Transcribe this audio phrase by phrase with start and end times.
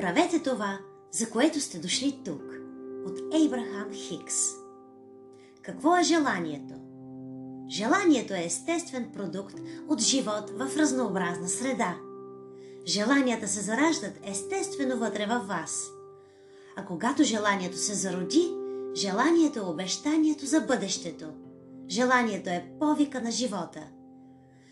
[0.00, 0.78] Правете това,
[1.10, 2.42] за което сте дошли тук.
[3.06, 4.34] От Ейбрахам Хикс.
[5.62, 6.74] Какво е желанието?
[7.68, 9.54] Желанието е естествен продукт
[9.88, 11.96] от живот в разнообразна среда.
[12.86, 15.90] Желанията се зараждат естествено вътре във вас.
[16.76, 18.54] А когато желанието се зароди,
[18.94, 21.26] желанието е обещанието за бъдещето.
[21.88, 23.82] Желанието е повика на живота.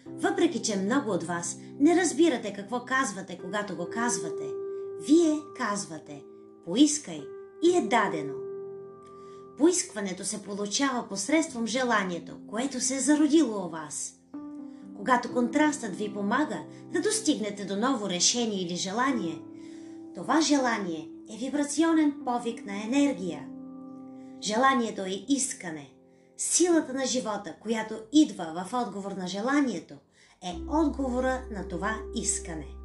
[0.06, 4.57] Въпреки, че много от вас не разбирате какво казвате, когато го казвате,
[5.00, 6.24] вие казвате
[6.64, 7.22] «Поискай»
[7.62, 8.34] и е дадено.
[9.58, 14.14] Поискването се получава посредством желанието, което се е зародило у вас.
[14.96, 16.58] Когато контрастът ви помага
[16.92, 19.42] да достигнете до ново решение или желание,
[20.14, 23.48] това желание е вибрационен повик на енергия.
[24.42, 25.90] Желанието е искане.
[26.36, 29.94] Силата на живота, която идва в отговор на желанието,
[30.42, 32.77] е отговора на това искане.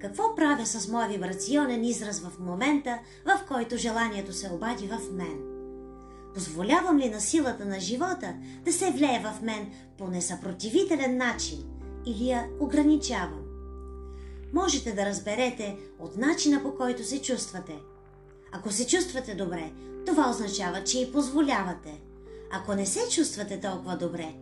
[0.00, 5.54] Какво правя с моя вибрационен израз в момента, в който желанието се обади в мен?
[6.34, 11.64] Позволявам ли на силата на живота да се влее в мен по несъпротивителен начин
[12.06, 13.44] или я ограничавам?
[14.52, 17.74] Можете да разберете от начина по който се чувствате.
[18.52, 19.72] Ако се чувствате добре,
[20.06, 22.00] това означава, че и позволявате.
[22.52, 24.34] Ако не се чувствате толкова добре,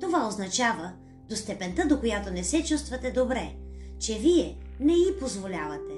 [0.00, 0.92] това означава,
[1.28, 3.52] до степента до която не се чувствате добре,
[3.98, 5.94] че вие не й позволявате.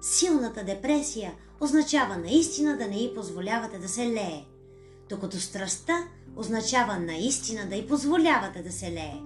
[0.00, 4.44] Силната депресия означава наистина да не й позволявате да се лее,
[5.08, 9.20] докато страстта означава наистина да й позволявате да се лее.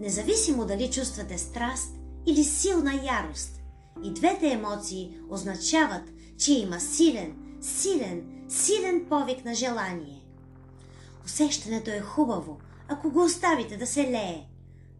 [0.00, 1.92] Независимо дали чувствате страст
[2.26, 3.60] или силна ярост,
[4.04, 6.02] и двете емоции означават,
[6.38, 10.22] че има силен, силен, силен повик на желание.
[11.24, 14.46] Усещането е хубаво, ако го оставите да се лее,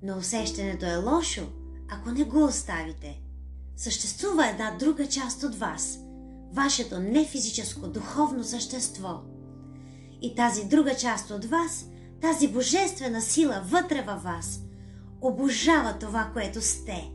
[0.02, 1.42] но усещането е лошо,
[1.88, 3.20] ако не го оставите.
[3.76, 5.98] Съществува една друга част от вас,
[6.52, 9.20] вашето нефизическо духовно същество.
[10.22, 11.86] И тази друга част от вас,
[12.20, 14.60] тази божествена сила вътре във вас,
[15.20, 17.10] обожава това, което сте.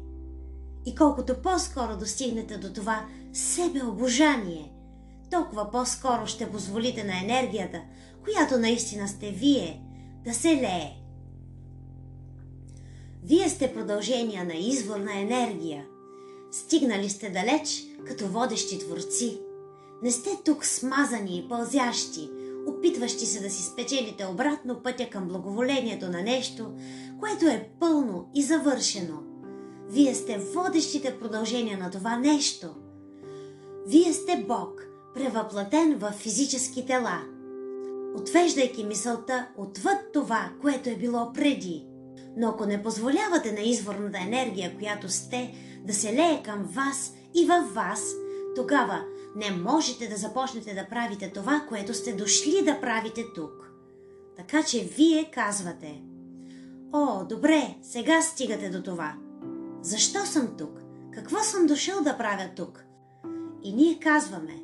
[0.85, 4.73] И колкото по-скоро достигнете до това себеобожание,
[5.31, 7.81] толкова по-скоро ще позволите на енергията,
[8.23, 9.81] която наистина сте вие,
[10.25, 11.02] да се лее
[13.25, 15.85] вие сте продължения на изворна енергия.
[16.51, 19.41] Стигнали сте далеч като водещи творци.
[20.03, 22.29] Не сте тук смазани и пълзящи,
[22.67, 26.71] опитващи се да си спечелите обратно пътя към благоволението на нещо,
[27.19, 29.19] което е пълно и завършено.
[29.89, 32.67] Вие сте водещите продължения на това нещо.
[33.87, 37.21] Вие сте Бог, превъплатен в физически тела,
[38.15, 41.85] отвеждайки мисълта отвъд това, което е било преди–
[42.37, 45.53] но ако не позволявате на изворната енергия, която сте,
[45.85, 48.15] да се лее към вас и във вас,
[48.55, 49.03] тогава
[49.35, 53.71] не можете да започнете да правите това, което сте дошли да правите тук.
[54.37, 56.01] Така че вие казвате:
[56.93, 59.13] О, добре, сега стигате до това.
[59.81, 60.79] Защо съм тук?
[61.13, 62.83] Какво съм дошъл да правя тук?
[63.63, 64.61] И ние казваме: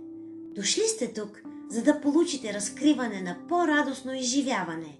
[0.56, 5.00] Дошли сте тук, за да получите разкриване на по-радостно изживяване.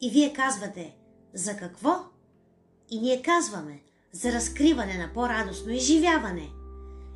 [0.00, 0.96] И вие казвате:
[1.34, 2.04] за какво?
[2.90, 3.80] И ние казваме
[4.12, 6.50] за разкриване на по-радостно изживяване.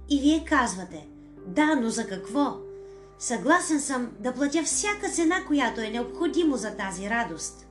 [0.09, 1.09] И вие казвате,
[1.47, 2.57] да, но за какво?
[3.19, 7.67] Съгласен съм да платя всяка цена, която е необходимо за тази радост.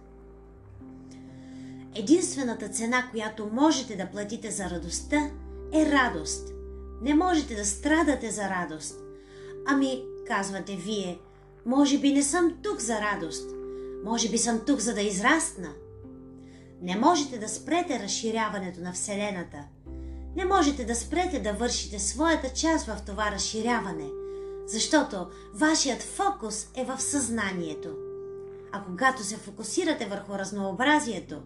[1.95, 5.29] Единствената цена, която можете да платите за радостта,
[5.73, 6.53] е радост.
[7.01, 8.99] Не можете да страдате за радост.
[9.65, 11.19] Ами, казвате вие,
[11.65, 13.49] може би не съм тук за радост.
[14.03, 15.69] Може би съм тук за да израстна–
[16.81, 19.57] не можете да спрете разширяването на Вселената.
[20.35, 24.09] Не можете да спрете да вършите своята част в това разширяване,
[24.67, 27.89] защото вашият фокус е в съзнанието.
[28.71, 31.41] А когато се фокусирате върху разнообразието,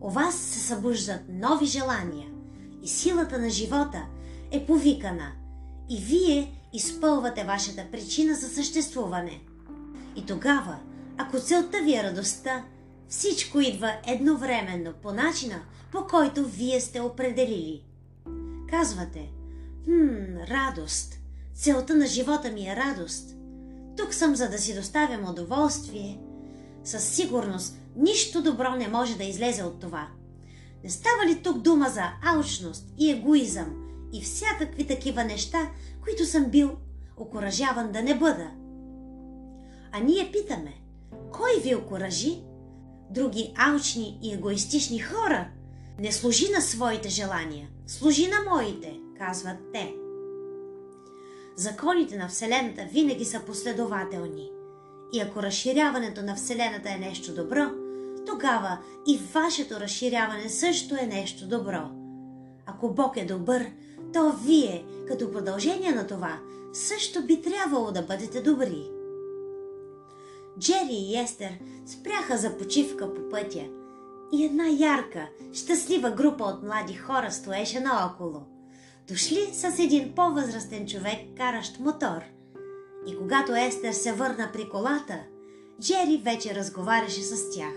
[0.00, 2.28] у вас се събуждат нови желания
[2.82, 4.06] и силата на живота
[4.50, 5.32] е повикана
[5.90, 9.40] и вие изпълвате вашата причина за съществуване.
[10.16, 10.76] И тогава,
[11.18, 12.64] ако целта ви е радостта,
[13.08, 15.60] всичко идва едновременно по начина,
[15.92, 17.84] по който вие сте определили.
[18.70, 19.30] Казвате,
[19.84, 21.14] хм, радост.
[21.54, 23.34] Целта на живота ми е радост.
[23.96, 26.18] Тук съм, за да си доставям удоволствие.
[26.84, 30.08] Със сигурност, нищо добро не може да излезе от това.
[30.84, 32.02] Не става ли тук дума за
[32.34, 33.74] алчност и егоизъм
[34.12, 35.70] и всякакви такива неща,
[36.04, 36.76] които съм бил
[37.16, 38.50] окоръжаван да не бъда?
[39.92, 40.74] А ние питаме,
[41.32, 42.42] кой ви окоръжи
[43.10, 45.48] други алчни и егоистични хора
[45.98, 49.94] Не служи на своите желания, служи на моите, казват те.
[51.56, 54.50] Законите на Вселената винаги са последователни.
[55.12, 57.62] И ако разширяването на Вселената е нещо добро,
[58.26, 58.78] тогава
[59.08, 61.90] и вашето разширяване също е нещо добро.
[62.66, 63.66] Ако Бог е добър,
[64.12, 66.38] то вие, като продължение на това,
[66.72, 68.97] също би трябвало да бъдете добри.
[70.58, 73.64] Джери и Естер спряха за почивка по пътя
[74.32, 78.42] и една ярка, щастлива група от млади хора стоеше наоколо.
[79.08, 82.22] Дошли с един по-възрастен човек, каращ мотор.
[83.06, 85.20] И когато Естер се върна при колата,
[85.80, 87.74] Джери вече разговаряше с тях.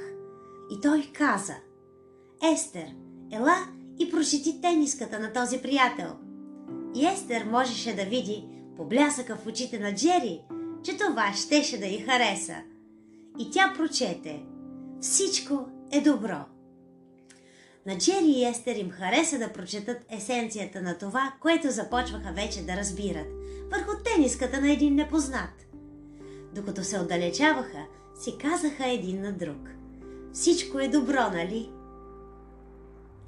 [0.71, 1.55] И той каза,
[2.53, 2.87] Естер,
[3.31, 3.55] ела
[3.99, 6.15] и прочети тениската на този приятел.
[6.95, 8.45] И Естер можеше да види
[8.77, 10.41] по блясъка в очите на Джери,
[10.83, 12.55] че това щеше да й хареса.
[13.41, 14.43] И тя прочете
[15.01, 16.37] Всичко е добро.
[17.85, 22.77] На Джери и Естер им хареса да прочетат есенцията на това, което започваха вече да
[22.77, 23.27] разбират,
[23.71, 25.65] върху тениската на един непознат.
[26.55, 27.85] Докато се отдалечаваха,
[28.21, 29.69] си казаха един на друг.
[30.33, 31.69] Всичко е добро, нали?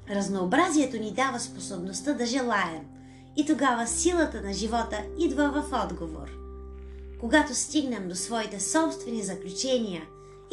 [0.09, 2.85] Разнообразието ни дава способността да желаем
[3.37, 6.42] и тогава силата на живота идва в отговор.
[7.23, 10.03] Когато стигнем до своите собствени заключения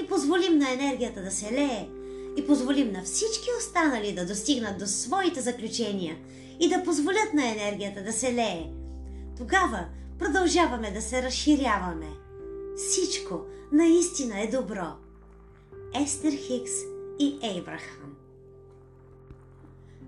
[0.02, 1.88] и позволим на енергията да се лее,
[2.36, 6.16] и позволим на всички останали да достигнат до своите заключения
[6.60, 8.70] и да позволят на енергията да се лее,
[9.36, 9.86] тогава
[10.18, 12.08] продължаваме да се разширяваме.
[12.76, 13.40] Всичко
[13.72, 14.92] наистина е добро.
[16.02, 16.72] Естер Хикс
[17.18, 18.16] и Ейбрахам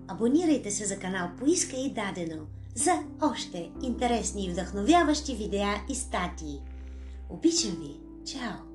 [0.07, 2.91] Абонирайте се за канал Поиска и дадено за
[3.21, 6.61] още интересни и вдъхновяващи видеа и статии.
[7.29, 7.99] Обичам ви!
[8.25, 8.72] Чао!